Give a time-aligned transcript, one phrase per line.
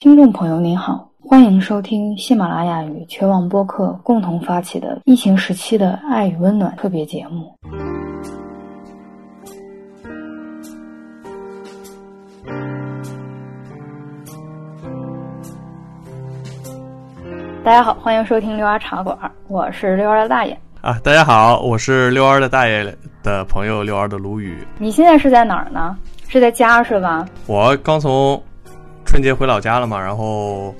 [0.00, 7.54] 听众朋友您好，欢迎收听喜马拉雅与全网播客共同发起的疫情时期的爱与温暖特别节目。
[17.62, 19.14] 大家好，欢迎收听六儿茶馆，
[19.48, 20.98] 我是六儿的大爷啊。
[21.04, 22.82] 大家好，我是六儿的大爷
[23.22, 24.66] 的朋友六儿的卢宇。
[24.78, 25.94] 你现在是在哪儿呢？
[26.26, 27.28] 是在家是吧？
[27.46, 28.42] 我刚从。
[29.10, 30.72] 春节回老家了嘛，然后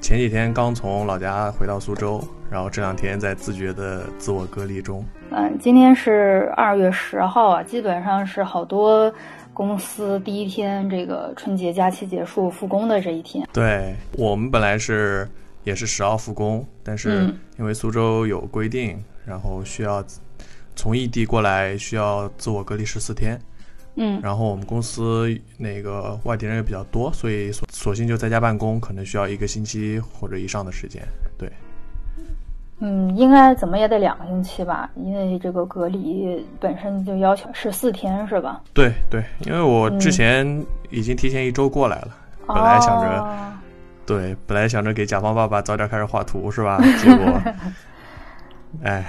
[0.00, 2.18] 前几天刚从老家回到苏州，
[2.50, 5.04] 然后这两天在自觉的自我隔离中。
[5.30, 9.12] 嗯，今天是二月十号啊，基本上是好多
[9.52, 13.46] 公司第一天这个春节假期结束复工的这一天。
[13.52, 15.28] 对我们本来是
[15.64, 20.02] 也是十号复工，但是因为苏州有规定，然后需要
[20.74, 23.38] 从异地过来需要自我隔离十四天。
[23.96, 31.00] 嗯，然后我们公司那个外地人也比较多，所以索索性就在家办公，可能需要一个星期或者以上的时间。
[31.38, 31.48] 对，
[32.80, 38.60] 嗯，应该怎么也得两个星期吧，因为这个隔离本身就要求十四天，是吧？
[38.72, 40.44] 对对，因为我之前
[40.90, 42.08] 已经提前一周过来了，
[42.48, 43.52] 本来想着，
[44.04, 46.78] 对，本来想着给甲方爸爸早点开始画图，是吧？
[47.00, 47.40] 结果，
[48.82, 49.04] 哎。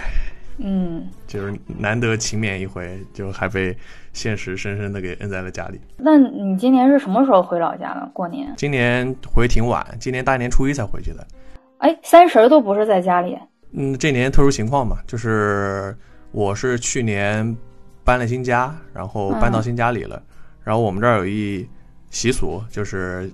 [0.58, 3.76] 嗯，就是难得勤勉一回，就还被
[4.14, 5.80] 现实深深的给摁在了家里。
[5.98, 8.10] 那你今年是什么时候回老家的？
[8.14, 8.54] 过年？
[8.56, 11.28] 今年回挺晚，今年大年初一才回去的。
[11.80, 13.38] 哎，三十都不是在家里？
[13.74, 15.94] 嗯，这年特殊情况嘛，就是
[16.32, 17.56] 我是去年
[18.06, 20.24] 搬了新家，然后搬到新家里了。
[20.64, 21.68] 然后我们这儿有一
[22.10, 23.30] 习俗，就是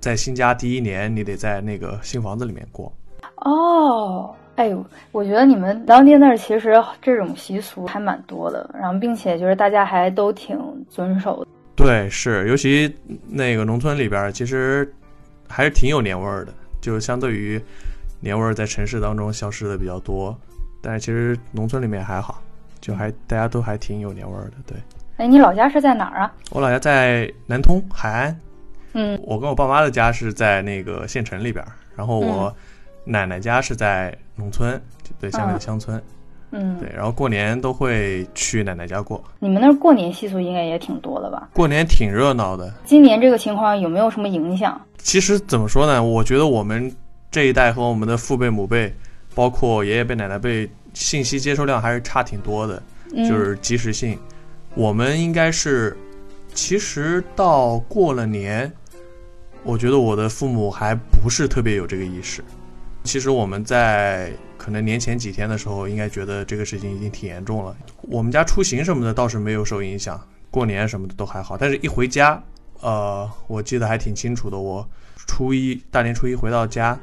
[0.00, 2.92] 在新家第一年，你得在那个新房子里面过。
[3.36, 4.34] 哦。
[4.56, 10.56] 哎呦，我觉得你们当地那儿其实这种习俗还蛮多的，然后并且就是大家还都挺
[10.88, 11.44] 遵守。
[11.74, 12.94] 对，是，尤其
[13.28, 14.88] 那个农村里边，其实
[15.48, 17.60] 还是挺有年味儿的，就相对于
[18.20, 20.36] 年味儿在城市当中消失的比较多，
[20.80, 22.40] 但是其实农村里面还好，
[22.80, 24.52] 就还大家都还挺有年味儿的。
[24.64, 24.76] 对，
[25.16, 26.32] 哎，你老家是在哪儿啊？
[26.50, 28.40] 我老家在南通海安。
[28.92, 31.64] 嗯，我跟我爸妈的家是在那个县城里边，
[31.96, 32.54] 然后我。
[33.06, 34.80] 奶奶家是在农村，
[35.20, 36.02] 对，下面的乡村，
[36.50, 39.22] 嗯，对，然后过年都会去奶奶家过。
[39.38, 41.48] 你们那儿过年习俗应该也挺多的吧？
[41.52, 42.72] 过年挺热闹的。
[42.84, 44.80] 今年这个情况有没有什么影响？
[44.98, 46.02] 其实怎么说呢？
[46.02, 46.94] 我觉得我们
[47.30, 48.92] 这一代和我们的父辈、母辈，
[49.34, 52.82] 包括爷爷辈、奶奶辈，信息接收量还是差挺多的，
[53.28, 54.18] 就是及时性。
[54.74, 55.96] 我们应该是，
[56.52, 58.72] 其实到过了年，
[59.62, 62.42] 我觉得我的父母还不是特别有这个意识。
[63.04, 67.76] 其实我们在可能年前几天的时候，应该觉得这个事情已经挺严重了。
[68.02, 70.20] 我们家出行什么的倒是没有受影响，
[70.50, 71.56] 过年什么的都还好。
[71.56, 72.42] 但是一回家，
[72.80, 74.58] 呃，我记得还挺清楚的。
[74.58, 74.88] 我
[75.26, 76.98] 初一大年初一回到家，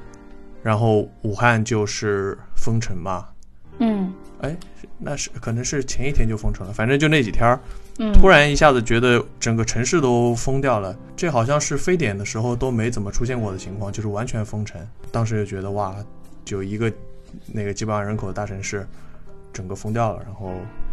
[0.64, 3.28] 然后武汉就是封城嘛。
[3.80, 4.12] 嗯。
[4.42, 4.58] 哎，
[4.98, 7.58] 那是可能是前一天就封城了，反正就那几天
[8.06, 8.14] 儿。
[8.14, 14.80] 突然一下子觉得整个城市都封掉了，这好像是非典的时候都没怎么出现过的情况，就是完全封城。
[15.12, 15.96] 当时就觉得哇，
[16.46, 16.92] 就一个
[17.48, 18.88] 那个几百万人口的大城市，
[19.52, 20.52] 整个封掉了，然后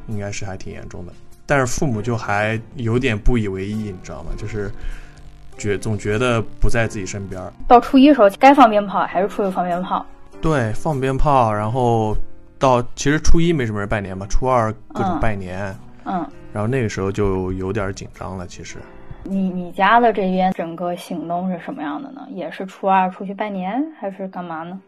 [0.09, 1.13] 应该是还挺严重的。
[1.47, 4.31] 但是父母就还有点不以为意，你知道吗？
[4.37, 4.71] 就是
[5.57, 7.41] 觉总觉得不在自己身边。
[7.67, 10.05] 到初一时候该放鞭炮还是出去放鞭炮？
[10.43, 12.17] 对，放鞭炮，然后
[12.59, 15.75] 到其实初一没什么人拜年嘛，初二各种拜年。
[16.05, 16.25] 嗯。
[16.59, 18.45] 然后那个时候就有点紧张了。
[18.45, 18.79] 其实，
[19.23, 22.27] 你你家的这边整个行动是什么样的呢？
[22.31, 24.81] 也是初二出去拜年，还是干嘛呢？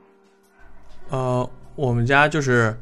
[1.11, 2.77] 呃，我们家就是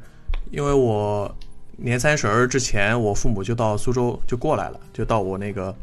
[0.51, 1.31] 因为我
[1.77, 5.75] 年三十儿之前，我父母就到苏州就过来了，就到我那个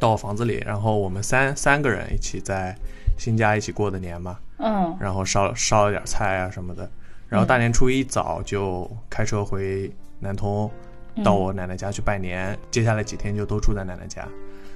[0.00, 2.74] 到我房子里，然后我们三三个人一起在
[3.16, 4.36] 新家一起过的年嘛。
[4.58, 4.96] 嗯。
[4.98, 6.90] 然后烧烧了点菜啊什么的，
[7.28, 9.88] 然后大年初一早就开车回
[10.18, 10.68] 南通。
[11.24, 14.26] 到我奶奶家去拜年，接下来几天就都住在奶奶家。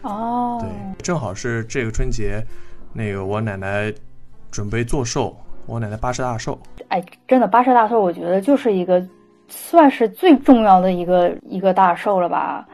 [0.02, 0.68] 哦，对，
[1.02, 2.44] 正好是这个春节，
[2.92, 3.92] 那个我奶奶
[4.50, 5.34] 准备做寿，
[5.66, 6.58] 我奶奶八十大寿。
[6.88, 9.02] 哎，真的八十大寿，我觉得就是一个
[9.48, 12.66] 算是最重要的一个一个大寿了吧。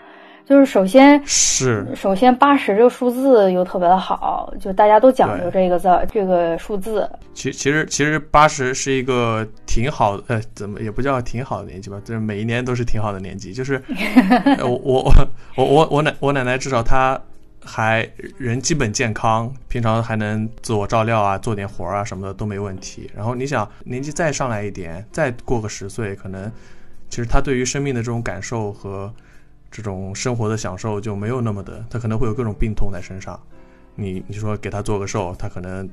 [0.51, 7.09] 就是首先是首先八十这个数字又特别的好，就大家都讲究这个字这个数字。
[7.33, 13.53] 其其实其实八十是一个挺好的，呃，怎么也不叫挺好的年纪吧，就是每一年都是挺好的年纪。
[13.53, 13.81] 就是
[14.59, 15.15] 我我
[15.55, 17.17] 我我我奶我奶奶至少她
[17.65, 18.05] 还
[18.37, 23.09] 人基本健康，平常还能自我照料啊，做点活啊什么的都没问题。
[23.15, 26.51] 然后你想年纪再上来一点，再过个十岁，可能
[27.09, 29.15] 其实她对于生命的这种感受和。
[29.71, 33.39] 这种生活的享受就没有那么的，他可能会有各种病痛在身上。
[33.95, 35.89] 你你说给他做个寿，他可能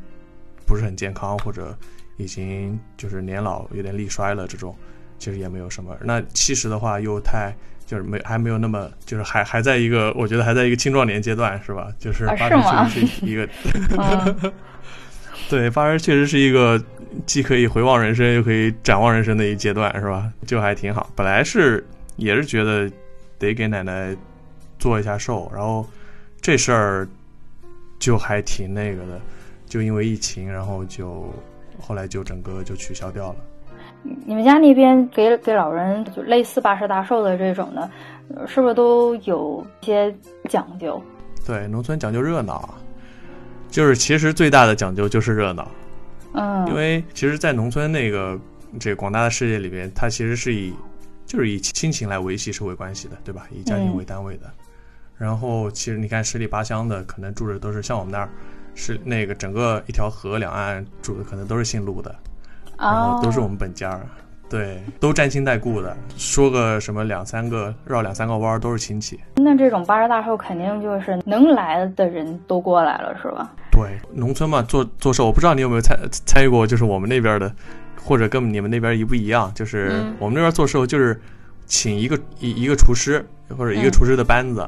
[0.65, 1.77] 不是很健康，或者
[2.17, 4.75] 已经就是年老有点力衰了，这种
[5.19, 5.95] 其实也没有什么。
[6.03, 7.53] 那七十的话又太
[7.85, 11.91] 就是没还没有那么就是还还在一个我觉得还在一个青壮年阶段是吧？
[11.99, 13.49] 就是八十确实是一个，
[15.49, 16.81] 对八十确实是一个
[17.25, 20.31] 既可以回望人生又可以展望人生的一阶段是吧？
[20.45, 21.09] 就还挺好。
[21.15, 21.85] 本来是
[22.15, 22.89] 也是觉得
[23.39, 24.15] 得给奶奶
[24.79, 25.85] 做一下寿，然后
[26.41, 27.07] 这事儿。
[27.99, 29.19] 就还挺那个的，
[29.65, 31.33] 就因为疫情，然后就
[31.81, 33.35] 后来就整个就取消掉了。
[34.23, 37.89] 你们家那边给给老人就类似八十大寿的这种的，
[38.45, 40.15] 是不是都有一些
[40.47, 41.01] 讲究？
[41.43, 42.69] 对，农村讲究热闹，
[43.71, 45.67] 就是其实最大的讲究就是热闹。
[46.33, 48.39] 嗯，因为其实，在农村那个
[48.79, 50.71] 这广大的世界里边，它其实是以
[51.27, 53.45] 就是以亲情来维系社会关系的，对吧？
[53.51, 54.49] 以家庭为单位的。
[55.17, 58.29] 然后其实你看十里八乡的，可能住着都是像我们那儿，
[58.73, 62.15] 是那个整个一条河两岸住的可能都是姓陆的，
[62.77, 63.99] 然后都是我们本家，
[64.47, 69.19] 对，都沾亲带故的，说个什么两三个绕两三个弯儿都是亲戚。
[69.35, 73.51] 那这种八十大寿肯定就是能来的人都过来了，是吧？
[73.71, 77.51] 对，农村嘛做做寿，我不知道你有没有参参与过，就是我们那边的，
[78.07, 81.19] 或者跟你们那边一不一样，就是我们那边做寿就是
[81.65, 83.21] 请一个一一个厨师
[83.57, 84.65] 或者一个厨师的班子。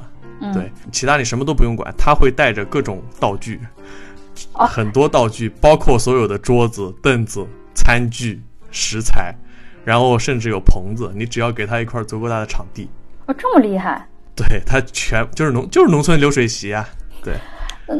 [0.53, 3.59] 对，其他你什么都不用管，他会带着各种道具，
[4.53, 8.41] 很多道具，包括所有的桌子、凳子、餐具、
[8.71, 9.33] 食材，
[9.85, 12.89] 然后甚至有棚子，你只要给他一块足够大的场地。
[13.25, 14.05] 哦，这么厉害？
[14.35, 16.87] 对他全就是农就是农村流水席啊。
[17.21, 17.35] 对，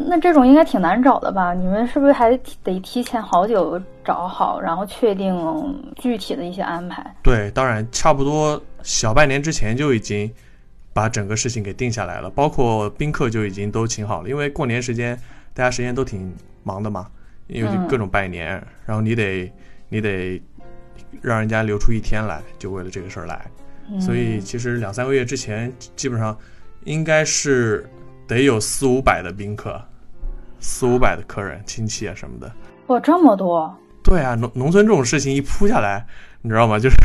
[0.06, 1.54] 那这种应该挺难找的吧？
[1.54, 7.04] 你们是不是还得提前好久找好，然后确定具体的一些安排？
[7.22, 10.30] 对，当然差不多小半年之前就已经。
[10.92, 14.28] 把整个事情给定下来了，包括宾客就已经都请好了。
[14.28, 15.16] 因为过年时间
[15.54, 16.34] 大家时间都挺
[16.64, 17.06] 忙的嘛，
[17.46, 19.50] 因为各种拜年，然后你得
[19.88, 20.42] 你得
[21.22, 23.46] 让人家留出一天来，就为了这个事儿来。
[24.00, 26.36] 所以其实两三个月之前，基本上
[26.82, 27.88] 应该是
[28.30, 29.82] 得有四五百的宾客，
[30.60, 32.50] 四五百的客人、亲戚啊什么的。
[32.86, 33.76] 哇，这么多！
[34.04, 36.06] 对啊，农农村这种事情一铺下来，
[36.40, 36.78] 你知道吗？
[36.80, 36.96] 就是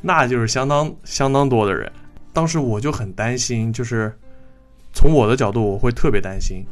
[0.00, 1.92] 那就是相当相当多的人。
[2.32, 4.10] 当时我就很担心，就是
[4.94, 6.64] 从我的角度，我会特别担心，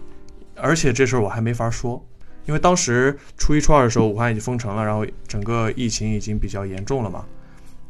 [0.57, 2.03] 而且这事儿我还没法说，
[2.47, 7.27] 因为当时初一、初二的时候，武汉已经封城了，然后整个疫情已经比较严重了嘛。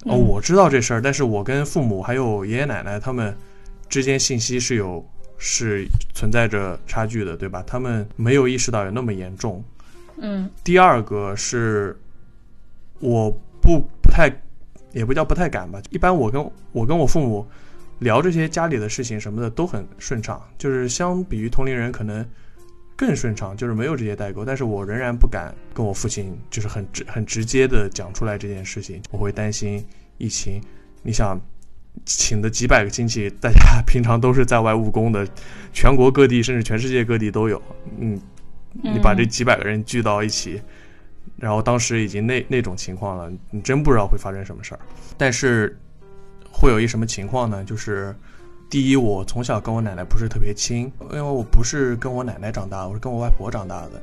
[0.06, 3.36] 哦，我知道这事儿，但是我跟父母还有爷爷奶奶他们
[3.88, 5.04] 之间信息是有
[5.40, 5.84] 是
[6.14, 7.64] 存在着差距的，对吧？
[7.66, 9.64] 他们没有意识到有那么严重。
[10.18, 10.48] 嗯。
[10.62, 11.98] 第二个是，
[13.00, 13.28] 我
[13.60, 14.32] 不不太。
[14.92, 17.46] 也不叫不太敢吧，一般我跟我跟我父母
[18.00, 22.26] 聊这些家里的事情什么的都很顺畅，就是相比于同龄人可能
[22.96, 24.44] 更顺畅，就是没有这些代沟。
[24.44, 29.80] 但是我仍然不敢跟我父亲就是很直很直接的讲出来这件事情，我会担心
[30.18, 30.60] 疫情。
[31.04, 31.40] 你想
[32.04, 35.26] 请的几百个亲戚，大家 平常都是在外务工的，
[35.72, 37.60] 全国各地甚至全世界各地都有，
[37.98, 38.20] 嗯，
[38.82, 40.60] 你把这几百个人聚到一起。
[41.36, 44.80] 然后当时已经那那种情况了，你真不知道会发生什么事儿。
[45.16, 45.78] 但是
[46.50, 47.64] 会有一什么情况呢？
[47.64, 48.14] 就是
[48.68, 54.02] 第一，我从小跟我奶奶不是特别亲，因为我不是跟我奶奶长大，我是跟我外婆长大的。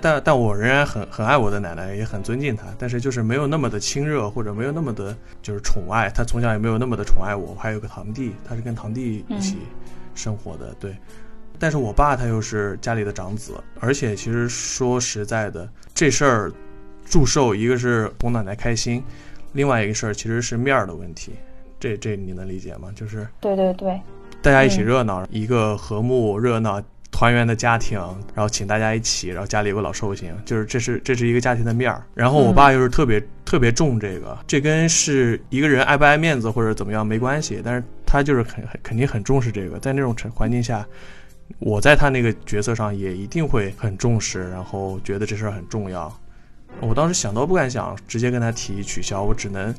[0.00, 2.66] 但但我仍然很很爱我的奶奶，也很尊敬她。
[2.78, 6.08] 但是就是没有那么的亲热，或者没有那么的就是宠爱。
[6.10, 7.52] 她从小也没有那么的宠爱我。
[7.52, 9.58] 我还有个堂弟，他是跟堂弟一起
[10.14, 10.74] 生活的。
[10.80, 10.96] 对。
[11.58, 16.52] 但是我爸他又是家里的长子，而且其实说实在的，这事儿
[17.04, 19.02] 祝寿一个是哄奶奶开心，
[19.52, 21.32] 另外一个事儿其实是面儿的问题。
[21.78, 22.90] 这这你能理解吗？
[22.94, 24.00] 就是对对对，
[24.40, 26.82] 大家一起热闹，一个和睦热闹
[27.20, 27.98] 团圆的家庭，
[28.34, 32.02] 然后请大家一起，然后家里有个老寿星，就是这是这是一个家庭的面儿。
[32.14, 40.82] 然后我爸又是特别特别重这个，这跟是一个人爱不爱面子或者怎么样没关系，但是他就是很很肯定很重视这个，在那种环境下。
[41.58, 46.10] 我在他那个角色上也一定会很重视，然后觉得这事儿很重要。
[46.80, 49.74] 我当时想都不敢想，直接跟他提取消，我只能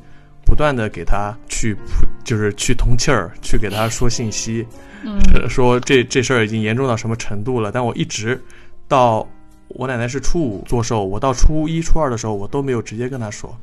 [0.46, 1.74] 不断的给他去，
[2.22, 4.64] 就是去通气儿，去给他说信息，
[5.48, 7.70] 说这这事儿已经严重到什么程度了。
[7.72, 8.40] 但我一直
[8.88, 9.26] 到
[9.68, 13.56] 我奶奶是初五做寿，我到初一、初二的时候，我都没有直接跟她说。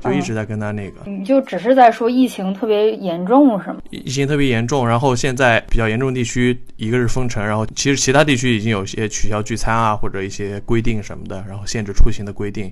[0.00, 3.78] 就一直在跟他那个，你就只是在说疫情特别严重是吗？
[3.88, 12.70] 疫情特别严重，然后现在比较严重地区，一个是封城，然后其实其他地区已经有些取消聚餐啊，或者一些规定什么的，然后限制出行的规定，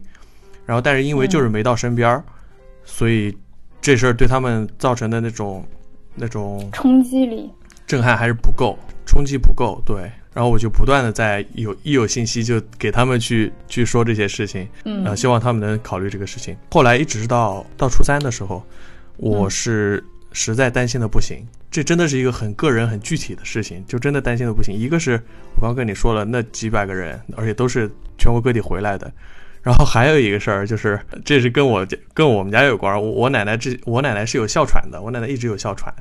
[0.67, 2.23] 然后但是因为就是没到身边儿，
[2.85, 3.35] 所以
[3.81, 5.65] 这事儿对他们造成的那种
[6.15, 7.51] 那种冲击力、
[7.93, 8.79] 震撼还是不够。
[9.05, 10.11] 冲击不够，对。
[10.33, 16.57] 然后我就不断的在有一有信息就给他们去去说这些事情，嗯呃，希望他们能考虑这个事情。
[16.71, 18.65] 后来一直到到初三的时候，
[19.19, 24.75] 我是实在担心的不行，这真的是一个很个人、很具体的事情，就真的担心的不行。
[24.75, 25.23] 一个是
[25.57, 29.13] 我刚跟你说了，那几百个人，而且都是全国各地回来的。
[29.61, 32.99] 然后还有一个事儿，就是这是跟我跟我们家有关。
[32.99, 35.95] 我我奶奶这我奶奶是有哮喘的，我奶奶一直有哮喘。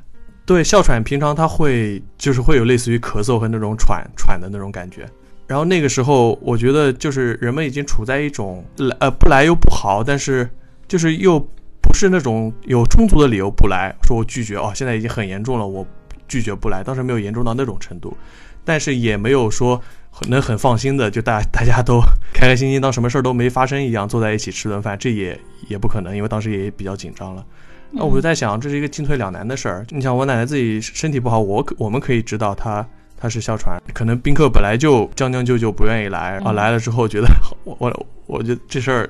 [0.46, 5.08] 对哮喘，平常它会就是会有类似于咳嗽和那种喘喘的那种感觉。
[5.48, 10.50] 然后那个时候，我觉得就是人们已经处在一种来呃不来又不好，但是
[10.88, 11.40] 就是又
[11.82, 15.86] 不是那种有充足的理由不来，说我拒绝哦，现在已经很严重了，我
[16.28, 16.82] 拒绝不来。
[16.84, 18.16] 当时没有严重到那种程度，
[18.64, 19.82] 但是也没有说
[20.28, 22.00] 能很放心的就大大家都
[22.34, 27.46] 开开心心当什么事儿都没发生一样坐在一起吃顿饭，这也也不可能，因为当时也比较紧张了。
[27.94, 29.86] 那我就在想，这是一个进退两难的事儿。
[29.90, 37.28] 你想，我奶奶自己身体不好，我可我们可以知道她她是哮喘，可能宾客本来就将将就就不愿意来啊，来了之后觉得
[37.66, 39.10] 我我我觉得这事儿，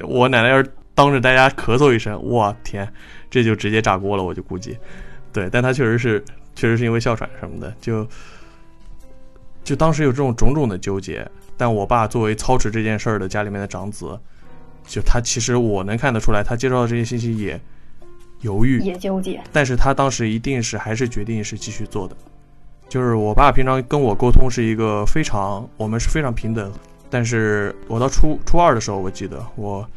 [0.00, 2.86] 我奶奶要是当着大家咳嗽一声，我天，
[3.30, 4.76] 这就直接炸锅了，我就估计。
[5.32, 6.22] 对，但她确实是
[6.54, 8.06] 确实是因为哮喘什么的，就
[9.64, 11.26] 就当时有这种种种的纠结。
[11.56, 14.18] 但我爸作为操持这件事儿的家里面的长子，
[14.86, 17.58] 就他其实我能看得出来，他接受到这些信息也。
[18.40, 22.16] 犹豫也纠结，但是他当时一定是还是决定是继续做的。
[22.88, 26.72] 就是我爸平常跟我沟通是一个非常，我们是非常平等。
[27.08, 29.88] 但是我到初初二的时候，我记得我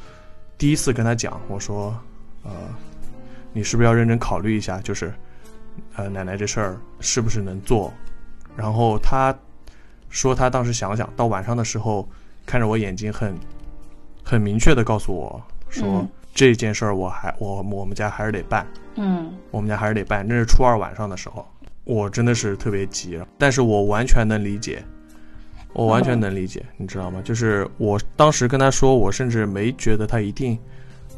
[0.58, 1.98] 第一次跟他讲，我说，
[2.44, 2.52] 呃，
[3.52, 5.14] 你是不是要认真考虑一下，就是，
[5.96, 7.92] 呃，奶奶这事儿是不是能做？
[8.56, 9.36] 然后他
[10.10, 12.08] 说他当时想想到晚上的时候，
[12.46, 13.34] 看着我眼睛很
[14.24, 16.06] 很明确的告诉我说。
[16.34, 20.26] 嗯这件事儿我还我我们家还是得办，嗯我们家还是得办。
[20.28, 21.48] 那是初二晚上的时候，
[21.84, 24.84] 我真的是特别急，但是我完全能理解，
[25.74, 27.22] 我完全能理解，你知道吗？
[27.24, 30.58] 就是我当时跟他说，我甚至没觉得他一定，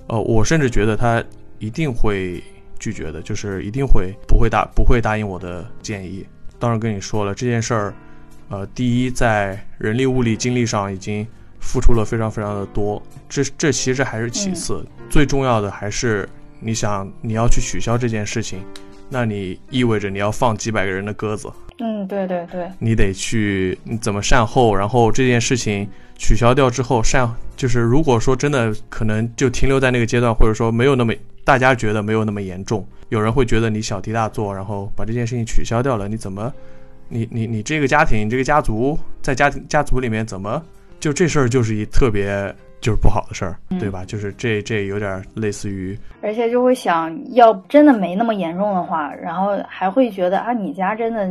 [0.07, 1.23] 呃，我甚至觉得他
[1.59, 2.43] 一定会
[2.77, 6.25] 拒绝的，就是一定会不会答不会答应我的建议。
[6.59, 7.93] 当然跟你说了这件事儿，
[8.49, 11.25] 呃，第一在人力物力精力上已经
[11.65, 14.85] 付出了非常非常的多，这这其实还是其次。
[15.09, 16.29] 最重要的还是
[16.59, 18.59] 你想你要去取消这件事情，
[19.09, 21.51] 那你意味着你要放几百个人的鸽子。
[21.79, 25.85] 嗯，对对对，你得去你怎么善后，然后这件事情
[26.17, 36.53] 取消掉之后善就是如果说真的可能就停留在那个阶段，或者说没有那么大家觉得没有那么严重，有人会觉得你小题大做，然后把这件事情取消掉了，你怎么
[37.09, 40.63] 你你你这个家庭这个家族在家庭家族里面怎么
[41.05, 42.51] 就这事儿就是一特别。
[42.81, 44.05] 就是不好的事儿，对吧？
[44.05, 51.27] 就是这这有点类似于，而且就会想要真的没那么严重的话，然后还会觉得啊，你家真的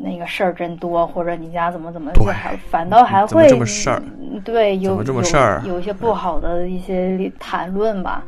[0.00, 4.00] 那个事儿真多，或者你家怎么怎么，还反倒还会这么事儿，
[4.44, 8.22] 对，有这么事儿，有一些不好的一些谈论吧，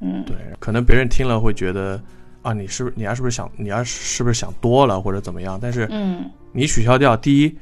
[0.00, 2.00] 嗯，对，可能别人听了会觉得
[2.42, 5.58] 啊，你是不是你家是不是想你家是不是想多了或者怎么样？
[5.60, 7.58] 但是，嗯，你取消掉，第一，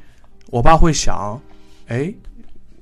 [0.51, 1.39] 我爸会想，
[1.91, 2.13] 哎。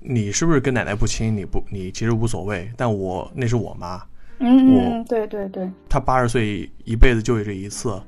[0.01, 1.35] 你是不是跟奶奶不亲？
[1.35, 2.71] 你不，你其实无所谓。
[2.77, 4.01] 但我那是我妈，
[4.39, 8.01] 嗯嗯，对对对，她八十岁一辈子就这一次，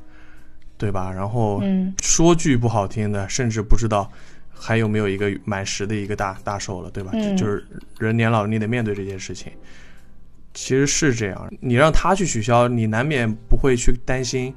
[0.78, 1.12] 对吧？
[1.12, 1.62] 然后
[2.02, 4.10] 说句不好听的，甚至不知道
[4.50, 7.12] 还有没有一个满十的一个大大寿了，对吧？
[7.14, 7.62] 嗯，就是
[8.00, 9.52] 人年老，你得面对这件事情。
[10.54, 14.56] 其实是这样，你让他去取消，你难免不会去担心。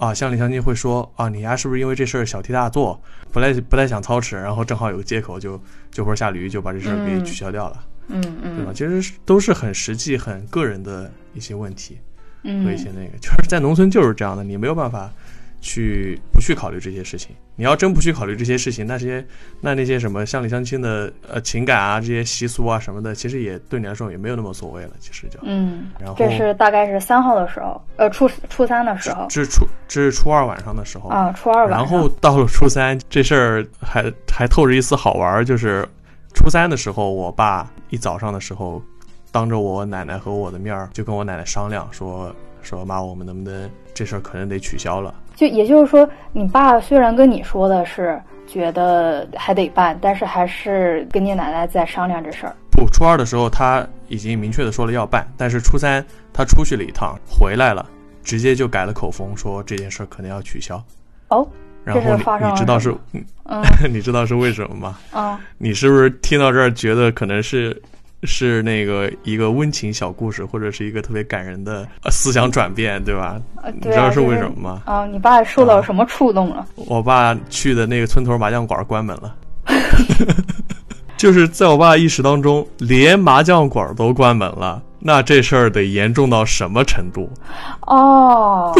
[0.00, 2.98] 啊，乡里乡亲会说啊，你丫是不是因为这事儿小题大做，
[3.30, 8.72] 不太不太想操持，然后正好有个借口就就坡下驴，就把这事儿给取消掉了，嗯嗯，对吧？
[8.74, 11.98] 其实都是很实际、很个人的一些问题
[12.42, 15.12] 和一些那个，嗯就是在农村就是这样的，你没有办法
[15.60, 17.34] 去不去考虑这些事情。
[17.56, 19.22] 你要真不去考虑这些事情，那些
[19.60, 24.90] 那那些什么乡里乡亲的呃情感啊，这些习俗啊什么的，其实也对你来说也没有那么所谓了。
[24.98, 31.78] 其实就嗯，然后这是大概是三号的时候，呃，初初三的时候，这是初这是初二晚上的时候啊，初二晚上。
[31.78, 35.86] 然后到了初三，这事儿还还透着一丝好玩，就是
[36.34, 38.82] 初三的时候，我爸一早上的时候，
[39.30, 45.14] 当着我奶奶和我的面儿，就跟我奶奶商量说说妈，我们能不能这事儿可能得取消了。
[45.40, 52.54] 就也就是说，你爸虽然跟你说的是觉得还得办，但是还是跟你奶奶在商量这事儿。
[52.70, 57.86] 不，初二的时候他已经明确的说了要办，但是初三他出去了一趟，回来了，
[58.22, 60.76] 直接就改了口风，说这件事儿可能要取消。
[61.28, 61.48] 哦，
[61.84, 62.02] 然后
[62.38, 62.94] 你你知道是，
[63.44, 64.98] 嗯， 你知道是为什么吗？
[65.10, 67.80] 啊，你是不是听到这儿觉得可能是
[68.24, 73.40] 是那个一个温情小故事，或者是一个特别感人的思想转变，对吧？
[73.74, 74.82] 你知道是为什么吗？
[74.84, 76.66] 啊，你爸受到什么触动了？
[76.86, 79.34] 我爸去的那个村头麻将馆关门了，
[81.16, 87.30] 就是在我爸意识当中，连麻将馆都关门了，那这事儿得严重到什么程度？
[87.86, 88.74] 哦，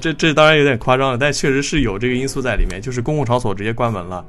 [0.00, 4.24] 这这当然有点夸张了，但确实是有这个因素在里面，就是公共场所直接关门了。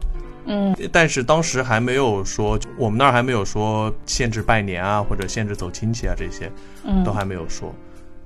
[0.54, 6.52] 嗯，但是当时还没有说，我们那儿还没有说限制拜年啊，或者限制走亲戚啊，这些，
[6.84, 7.74] 嗯，都还没有说。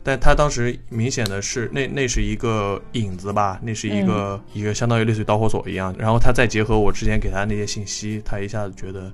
[0.02, 5.94] 但他当时明显的是，那那是一个引子吧，那是一个一个相当于类似于导火索一样。
[6.00, 9.12] 然后他再结合我之前给他那些信息，他一下子觉得，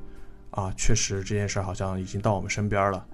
[0.51, 3.05] 啊，确实这件事好像已经到我们身边了，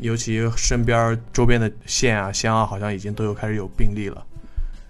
[0.00, 4.26] 尤其身边周边的县啊乡啊，好像已经都有开始有病例了。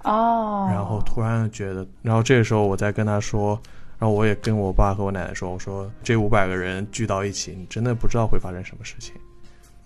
[0.02, 3.60] 哦，然后突然觉得，然后这个时候我再跟他说。
[3.98, 9.12] 然后我也跟我爸和我奶奶说：“我说这五百个人聚到一起，你真的不知道会发生什么事情，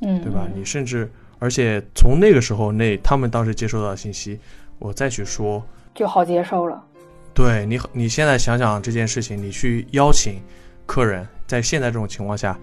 [0.01, 0.47] 嗯，对吧？
[0.55, 4.39] 你甚至，而且从那个时候那他们当时接收到的信息，
[4.79, 5.65] 我再去说
[5.95, 6.85] 就好接受了。
[7.33, 10.39] 对你，你现在想想这件事情，你去邀请
[10.85, 12.59] 客人，在现在这种情况下，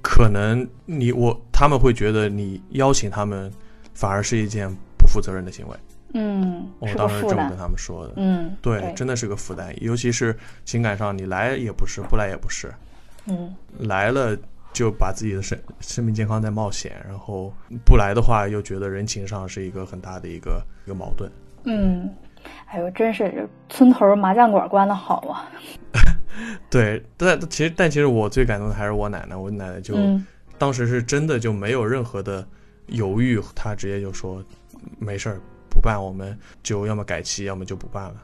[0.00, 3.52] 可能你我他们会觉得你邀请他们，
[3.92, 5.76] 反而是一件不负责任的行为。”
[6.14, 8.12] 嗯，我当时这么跟他们说的。
[8.16, 12.72] 嗯，对，真的是个负担，尤其是情感上，你来也不是，不来也不是。
[13.26, 14.36] 嗯，来了
[14.72, 17.52] 就把自己的生生命健康在冒险，然后
[17.84, 21.30] 不来的话，又觉得人情上是一个很大的一个一个矛盾。
[21.64, 22.08] 嗯，
[22.66, 25.50] 哎呦，真是村头麻将馆关的好啊。
[26.70, 29.96] 对，但其实但其实我最感动的还是我奶奶，我奶奶就
[30.58, 32.46] 当时是真的就没有任何的
[32.86, 34.44] 犹豫，她直接就说
[34.98, 35.40] 没事儿。
[35.74, 38.14] 不办，我们就要么改期，要么就不办了。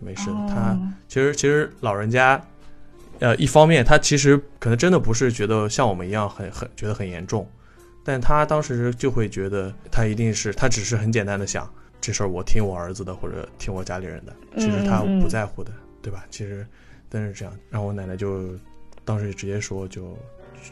[0.00, 2.42] 没事，他其实其实老人家，
[3.20, 7.48] 呃，一方面他其实可能真的不是觉得像我们一样很很觉得很严重，
[8.04, 15.70] 但他当时就会觉得他一定是他只是很简单的想这事儿我听我儿子的或者听我家里人的，其实他不在乎的，
[16.02, 16.26] 对吧？
[16.30, 16.66] 其实
[17.08, 18.48] 真是这样，然后我奶奶就
[19.04, 20.18] 当时直接说就。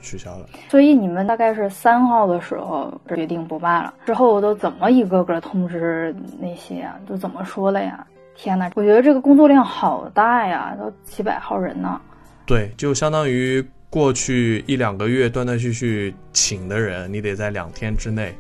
[0.03, 6.97] 取消了，所以你们大概是三号的时候决定不办了，之后都怎么一个个通知那些啊？
[7.07, 8.07] 都怎么说的呀？
[8.37, 12.01] 天哪，我觉得这个工作量好大呀，都几百号人呢。
[12.47, 18.35] 对，就相当于过去一两个月断断续续请的人，你得在两天之内，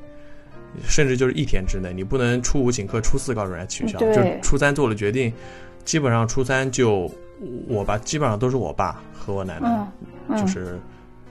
[0.84, 5.30] 甚至就是一天之内，你不能初五请客，初四告诉人家取消，就初三做了决定，
[5.84, 7.10] 基本上初三就
[7.68, 9.86] 我吧，基本上都是我爸和我奶奶，
[10.40, 10.78] 就是。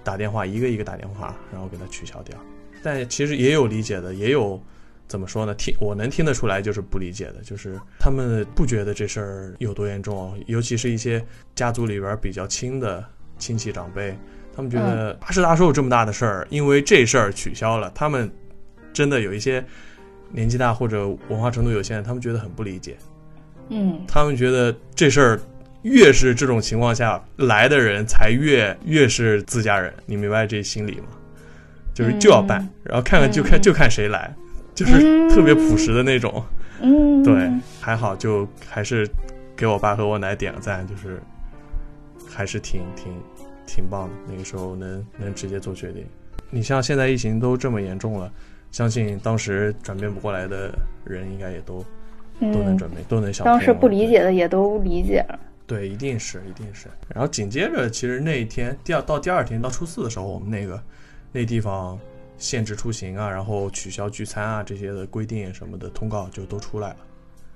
[0.09, 2.35] 打电话一个一个打电话，然后给他取消掉。
[2.81, 4.59] 但其实也有理解的，也有
[5.07, 5.53] 怎么说呢？
[5.53, 13.05] 听我能听得出来，就是不理解的，就是他们不觉得这事儿有多严重，尤其是一些家族里边比较亲的
[13.37, 14.17] 亲戚长辈，
[14.55, 18.27] 他们觉得大事大寿这么大的事儿，因为这事儿取消了，他们
[18.91, 19.63] 真的有一些
[20.31, 22.97] 年纪大或者文化程度有限，他们觉得很不理解。
[23.69, 25.39] 嗯，他们觉得这事儿。
[25.83, 31.07] 越是这种情况下来的人，才越越是自家人，你明白这心理吗？
[31.93, 34.33] 就是就要办，然后看看就看就看谁来，
[34.73, 36.43] 就是特别朴实的那种。
[36.81, 37.49] 嗯， 对，
[37.81, 39.05] 还好就还是
[39.55, 41.21] 给我爸和我奶点个赞，就是
[42.25, 43.13] 还是挺挺
[43.65, 44.15] 挺棒的。
[44.29, 46.05] 那个时候能能直接做决定。
[46.49, 48.31] 你像现在疫情都这么严重了，
[48.71, 50.71] 相信当时转变不过来的
[51.03, 51.83] 人，应该也都
[52.39, 53.45] 都能转变，都能想。
[53.45, 55.39] 当时不理解的也都理解了。
[55.69, 56.87] 对，一定是，一定是。
[57.07, 60.81] 然后紧接着，其实那一天，第二到第二天到初四的时候，我们那个
[61.31, 61.95] 那地方
[62.39, 66.95] 限制出行啊，然后取消聚餐啊这些的规定什么的通告就都出来了。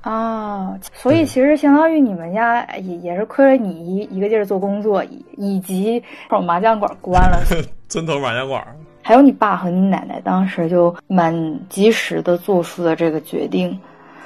[0.01, 6.03] 啊，所以其实相当于你们家也也是亏了你一一个劲儿做工作，以以及
[6.45, 7.43] 麻将馆关了，
[7.89, 8.63] 村头麻将馆，
[9.01, 11.33] 还有你爸和你奶奶当时就蛮
[11.67, 13.75] 及时的做出了这个决定。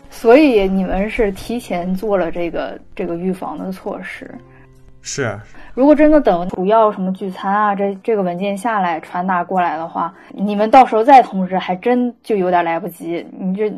[0.10, 4.34] 所以你们是提前做了这个这个预防的措施，
[5.02, 5.39] 是。
[5.74, 13.24] 如果真的等主要什么聚餐啊，这这个文件下来传达过来的话，你们到时候再通知，还真就有点来不及。
[13.38, 13.72] 你这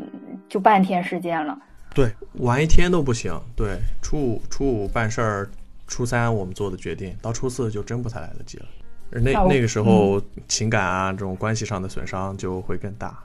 [0.48, 1.58] 就半天时间了。
[1.94, 3.38] 对，晚一天都不行。
[3.54, 5.50] 对，初五初五办事儿，
[5.88, 8.65] 初三我们做的决定，到初四就真不太来得及了。
[9.12, 13.18] 那那个时候情感啊，这种关系上的损伤就会更大。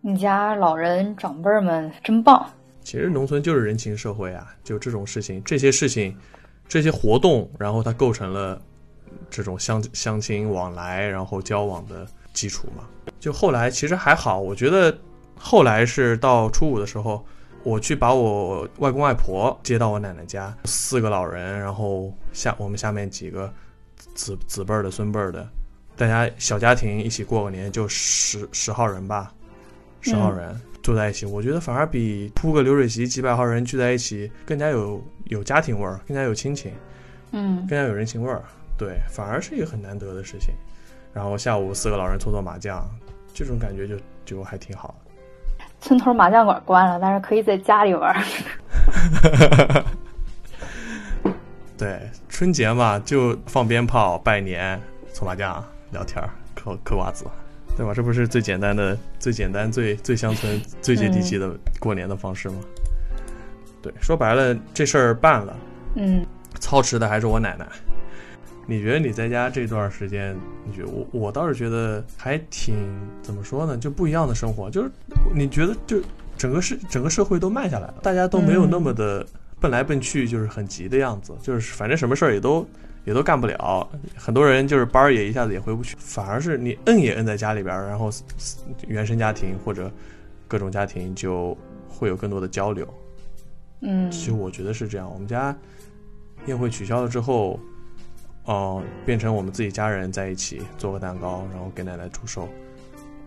[0.00, 2.48] 你家老人长辈们真棒。
[2.82, 6.16] 其实农村就是人情社会啊，就这种事情，这些事情，
[6.68, 8.60] 这些活动，然后它构成了
[9.28, 12.84] 这种相相亲往来，然后交往的基础嘛。
[13.18, 14.96] 就后来其实还好，我觉得
[15.36, 17.22] 后来是到初五的时候，
[17.64, 23.52] 我去把我外公外婆接到我奶奶家，四个老人，然后下我们下面几个
[24.14, 25.46] 子子辈儿的、孙辈儿的，
[25.96, 29.34] 大家小家庭一起过个年，就十十号人吧，
[30.08, 36.72] 十号人坐在一起，我觉得反而比铺个流水席几百号人聚在一起更加有有家庭味儿，更加有亲情，
[37.32, 38.42] 嗯更加有人情味儿。
[38.78, 40.54] 对，反而是一个很难得的事情。
[41.12, 42.88] 然后下午四个老人搓搓麻将，
[43.34, 45.64] 这种感觉就就还挺好的。
[45.80, 48.14] 村头麻将馆关了，但是可以在家里玩。
[51.76, 54.80] 对，春节嘛，就放鞭炮、拜年、
[55.12, 56.22] 搓麻将、聊天、
[56.54, 57.24] 嗑嗑瓜子，
[57.78, 57.94] 对吧？
[57.94, 62.56] 这不是最简单的、最简单、最最乡村、最接地气的过年的方式吗？
[63.80, 65.56] 对，说白了，这事儿办了，
[65.94, 66.26] 嗯
[66.58, 67.64] 操持的还是我奶奶。
[68.66, 72.74] 你觉得你在家这段时间，你觉得我我倒是觉得还挺
[73.22, 73.78] 怎么说呢？
[73.78, 74.90] 就不一样的生活，就是
[75.32, 76.02] 你觉得就
[76.36, 79.24] 整个社整个社会都慢下来了，大家都没有那么的
[79.60, 82.68] 奔来奔去，就是很急的样子，就是反正什么事儿也都
[83.04, 83.88] 也都干不了。
[84.16, 88.10] 很多人就是班儿也一下子也回不去，反而是你摁也摁在家里边儿，然后
[88.86, 89.90] 原生家庭或者
[90.46, 91.56] 各种家庭就
[91.88, 92.86] 会有更多的交流。
[93.80, 95.08] 嗯其实我觉得是这样。
[95.12, 95.56] 我们家
[96.46, 97.60] 宴会取消了之后，
[98.44, 102.48] 哦、变成我们自己家人在一起做个蛋糕，然后给奶奶祝寿。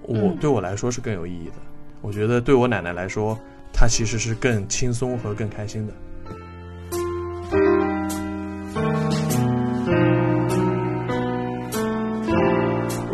[0.04, 1.54] 我、嗯对我来说是更有意义的。
[2.02, 3.38] 我觉得对我奶奶来说，
[3.72, 5.94] 她其实是更轻松和更开心的。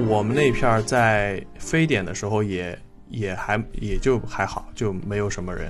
[0.08, 2.78] 我们那片儿在非典的时候也
[3.10, 5.70] 也还也就还好，就没有什么人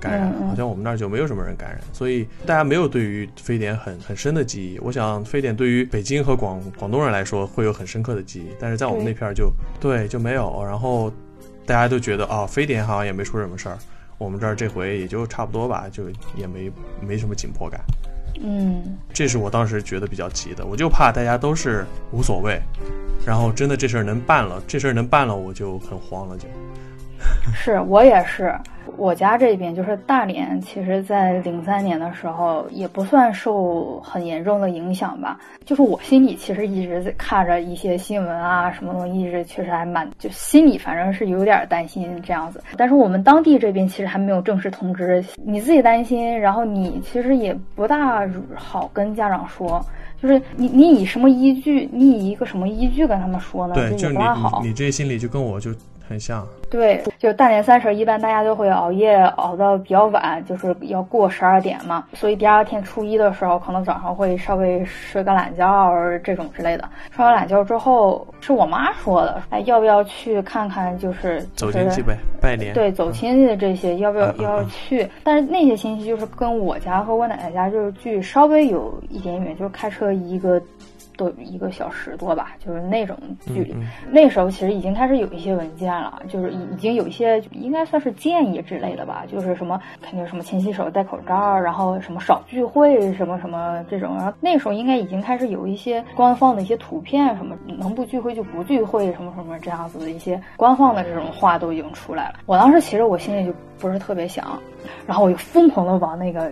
[0.00, 4.78] 感染，嗯嗯好像我们那儿就没有什么人感染，所以大家没有对于非典很很深的记忆。
[4.80, 11.12] 我想非典对于北京和广广东人来说会有很深刻的记忆，但是在我们那片儿就对就没有，然后
[11.64, 13.78] 大家都觉得啊、非典好像也没出什么事儿，
[14.18, 17.80] 我们这儿这回也就差不多吧，就也没没什么紧迫感。
[18.40, 22.60] 嗯这是我当时觉得比较急的，我就怕大家都是无所谓，
[23.26, 26.48] 然后真的这事儿能办了，这事儿能办了，我就很慌了就。
[27.54, 28.54] 是我也是，
[28.96, 35.38] 我家这边就是大连，其实在零三年的时候也不算受很严重的影响吧。
[35.64, 42.62] 就是我心里其实一直在看着一些新闻啊，什么东西，一直确实还蛮就心里反正是有点担心这样子。
[42.76, 49.84] 但是我们当地这边其实还没有正式通知，你自己担心，然后你其实也不大好跟家长说。
[50.22, 51.88] 就是你，你以什么依据？
[51.90, 53.74] 你以一个什么依据跟他们说呢？
[53.74, 54.14] 对，这就是。
[54.14, 55.70] 你你这心里就跟我就
[56.10, 56.44] 很像。
[56.68, 62.04] 对，就大年三十，一般大家都会熬夜熬到比较晚，就是要过十二点嘛。
[62.14, 65.92] 所以第二天初一的时候，可能早上会稍微睡个懒觉
[66.22, 66.88] 这种之类的。
[67.14, 70.96] 睡完懒觉之后，是我妈说的，哎，要不要去看看？
[70.98, 72.74] 就是走亲戚呗，拜年。
[72.74, 75.08] 对，走亲戚的这些要不要嗯嗯要嗯去？
[75.24, 80.60] 但是那些亲戚就是跟我家和我奶奶家就是距稍微有一点远，就是开车一个
[81.20, 83.14] 多一个小时多吧，就是那种
[83.46, 83.72] 距离。
[83.74, 94.16] 嗯嗯那时候其实已经开始有一些文件了，就是已已经有一些应该算是建议之类的吧，就是什么肯定什么勤洗手、戴口罩，然后什么少聚会，什么什么这种。
[94.16, 102.36] 然后那时候应该已经开始有一些官方的一些图片，什么能不聚会就不聚会，什么什么这样子的一些官方的这种话都已经出来了。
[102.46, 104.58] 我当时其实我心里就不是特别想，
[105.06, 106.50] 然后我就疯狂的往那个。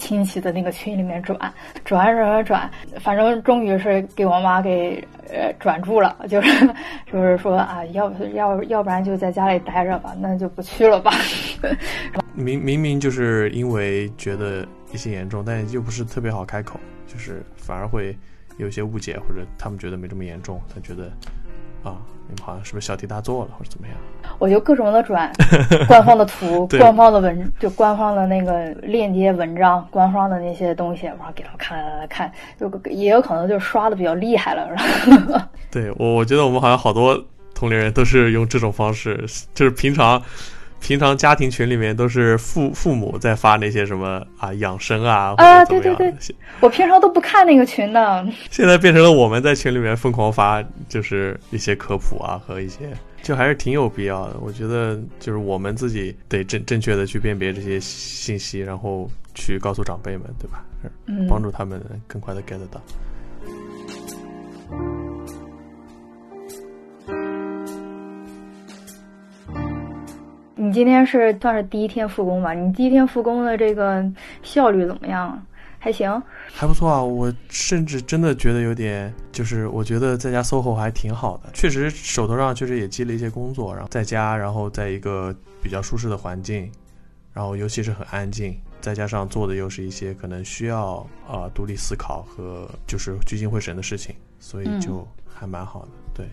[0.00, 1.38] 亲戚的那个群里面转
[1.84, 6.66] 转转转转，反正终于是给我妈给呃转住了， 就是
[7.12, 11.12] 就是说啊，要不要要不然就在家里待着吧，那就不去了吧。
[12.34, 18.16] 明明明就是因为觉得疫情严重，但又不是特别好开口，就是反而会
[18.56, 21.12] 有些误解，或者他们觉得没这么严重，他觉得
[21.82, 21.96] 啊，
[22.28, 23.96] 你们好像是不是小题大做了，或者怎么样？
[24.38, 25.30] 我就各种的转
[25.86, 34.68] 官方的图、官方的文，就官方的那个链接文章、官方的那些东西，然后给他们看看看，就也有可能就刷的比较厉害了。
[34.76, 37.22] 是吧 对我，我觉得我们好像好多
[37.54, 40.20] 同龄人都是用这种方式，就是平常
[40.80, 46.12] 平常家庭群里面都是父父母在发那些什么啊养生啊啊对对对
[46.58, 52.90] 我平常都不看那个群的，现在变成了我们在群里面疯狂发，就是一些科普啊和一些，
[53.22, 54.36] 就还是挺有必要的。
[54.40, 60.64] 我觉得就是我们自己得正正确的去辨别这些信息，然后去告诉长辈们，对吧？
[61.06, 62.80] 嗯，帮助他们更快的 get 到。
[70.70, 72.54] 你今天是算是第一天复工吧？
[72.54, 74.08] 你第一天复工的这个
[74.44, 75.36] 效率怎么样？
[75.80, 76.22] 还行。
[76.46, 86.70] 还不错啊，我甚至真的觉得有点，就是我觉得在家 SOHO 还挺好的，确实手头上确实也积了一些工作，然后在家，然后在一个比较舒适的环境，
[87.32, 95.88] 然后尤其是很安静，再加上做的又是一些可能需要啊、呃独立思考和就是聚精会神的事情，所以就还蛮好的。
[96.14, 96.26] 对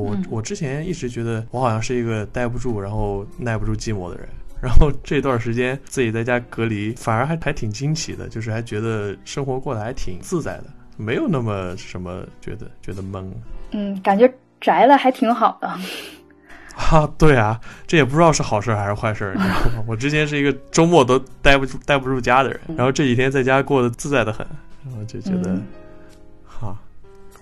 [0.00, 4.28] 我，我之前一直觉得我好像是一个待不住，然后耐不住寂寞的人。
[4.62, 10.64] 然后这段时间自己在家隔离，反而还还挺惊奇的，就是还觉得生活过得还挺自在的，
[10.96, 13.32] 没有那么什么觉得觉得闷。
[13.72, 15.68] 嗯，感觉宅了还挺好的。
[16.74, 19.84] 啊，对啊，这也不知道是好事还是坏事，你知道吗？
[19.88, 24.46] 我之前是一个周末都待不住、待不住家的人，然后这几天在家过得自在的很，
[24.86, 25.60] 然后就觉得，
[26.46, 26.78] 哈，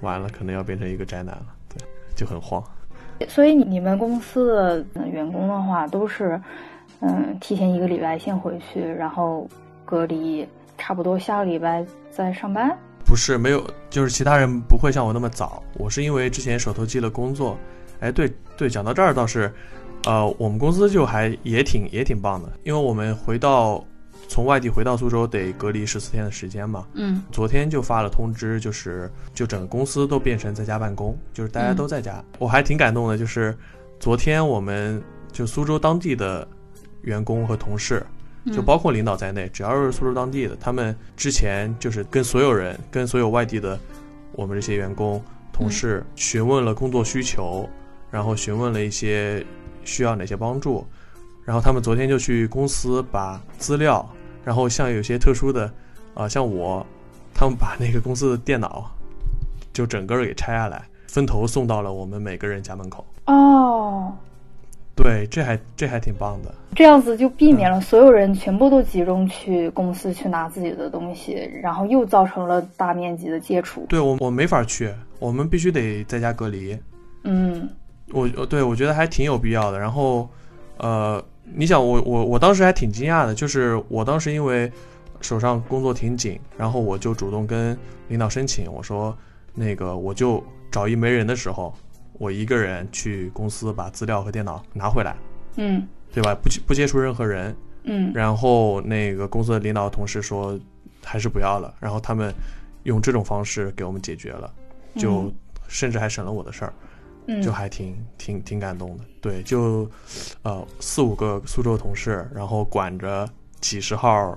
[0.01, 1.60] 完了，可能要变成一个宅男了，对，
[2.21, 2.63] 就很慌。
[3.29, 6.41] 所以你们公司的员工的话都是。
[7.03, 9.49] 嗯，提前一个礼拜先回去，然后
[9.87, 12.77] 隔离，差不多下个礼拜再上班。
[13.07, 15.63] 不是没有，就是其他人不会像我那么早。
[15.79, 17.57] 我是因为之前手头积了工作。
[18.01, 19.51] 哎，对对，讲到这儿倒是，
[20.05, 23.83] 呃，我们公司就还也挺也挺棒的，因为我们回到
[24.31, 26.87] 从外地回到苏州得隔离十四天的时间嘛。
[26.95, 27.23] 嗯。
[27.31, 32.25] 昨天就发了通知，就是就整个公司都变成在家办公，就是大家都在家。
[32.39, 33.55] 我还挺感动的，就是
[33.99, 36.49] 昨天我们就苏州当地的。
[37.05, 38.05] 员工和同事，
[38.53, 43.81] 就包括领导在内，只要是苏州当地的，他们之前就是跟所有人、跟所有外地的
[44.33, 45.19] 我们这些员工、
[45.51, 47.67] 同事询问了工作需求，
[48.11, 49.43] 然后询问了一些
[49.83, 50.87] 需要哪些帮助，
[51.43, 54.07] 然后他们昨天就去公司把资料，
[54.51, 55.73] 然后像有些特殊的，
[56.13, 56.85] 啊，像我，
[57.33, 58.91] 他们把那个公司的电脑
[59.73, 63.07] 就整个给拆下来，分头送到了我们每个人家门口。
[63.27, 64.13] 哦。
[64.97, 66.53] 对，这还这还挺棒的。
[66.75, 73.87] 这样子就避免了所有人全部都集中去公司去拿自己的东西，然后又造成了大面积的接触。
[73.89, 76.77] 对我我没法去，我们必须得在家隔离。
[77.23, 77.71] 嗯，
[78.13, 79.79] 我对我觉得还挺有必要的。
[79.79, 80.29] 然后，
[80.79, 84.71] 呃，你想我我我当时还挺惊讶的，就是我当时因为
[85.21, 87.77] 手上工作挺紧，然后我就主动跟
[88.09, 89.17] 领导申请，我说
[89.55, 91.75] 那个我就找一没人的时候。
[92.21, 95.17] 我一个人去公司把资料和电脑拿回来，
[95.57, 96.35] 嗯，对吧？
[96.35, 98.13] 不不接触任何人，嗯。
[98.13, 100.61] 然后那个公司的领导同事说，
[101.03, 101.75] 还是不要了。
[101.81, 102.31] 然后他们
[102.83, 104.53] 用这种方式给我们解决了，
[104.97, 105.33] 就
[105.67, 106.75] 甚至还省了我的事儿，
[107.43, 109.05] 就还挺挺挺感动的。
[109.21, 109.91] 对，就
[110.43, 113.29] 呃四五个苏州同事，然后管着
[113.61, 114.37] 几十号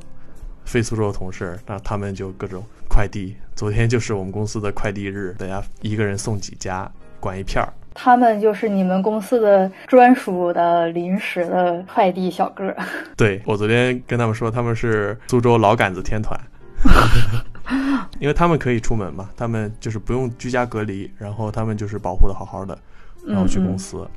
[0.66, 3.36] 非苏州同事，那他们就各种快递。
[3.56, 6.92] 昨天就是我们公司的快递日，大家一个人送几家。
[7.20, 12.76] 管一片儿，他们就是你们公司的专属的临时的快递小哥。
[13.16, 16.38] 对我昨天跟他们说，他们是苏州老杆子天团，
[18.20, 22.78] 因为他们可以出门嘛，他们就是不用居家隔离，然后他们就是保护的好好的，
[23.26, 24.08] 然后去公司，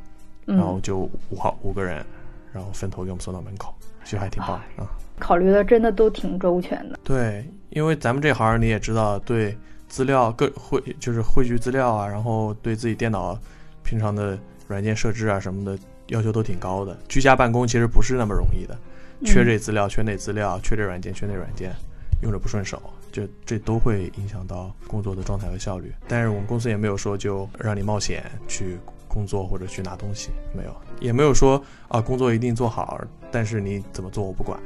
[0.45, 0.99] 然后就
[1.31, 2.05] 五号五个人，
[2.53, 4.87] 然后分头给我们送到门口，其实还挺棒啊。
[5.19, 6.99] 考虑的真的都挺周全的。
[7.03, 9.57] 对，因为咱们这行你也知道，对。
[9.89, 13.39] 资料各汇就是汇聚资料啊，然后对自己电脑
[13.85, 15.79] 平常的软件设置啊什么的
[16.09, 16.99] 要求都挺高的。
[17.09, 18.77] 居家办公其实不是那么容易的，
[19.25, 21.73] 缺这资料，缺那资料，缺这软件，缺那软件，
[22.21, 22.83] 用着不顺手，
[23.17, 25.91] 就这都会影响到工作的状态和效率。
[26.07, 28.77] 但是我们公司也没有说就让你冒险去
[29.09, 33.03] 工作或者去拿东西，没有，也没有说啊工作一定做好，
[33.33, 34.61] 但是你怎么做我不管，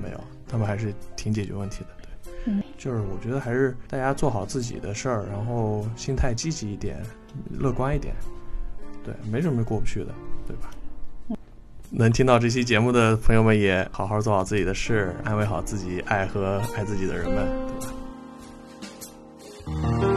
[0.00, 1.88] 没有，他们还是挺解决问题的。
[2.44, 7.02] 嗯，就是我觉得还是大家做好自己的事儿，然后心态积极一点，
[7.50, 8.14] 乐观一点，
[9.02, 10.14] 对，没什么过不去的，
[10.46, 10.70] 对吧？
[11.90, 17.48] 能听到这期节目的朋友们也好好做好自己的事，安慰好自己爱和爱自己的人们，
[20.00, 20.07] 对吧？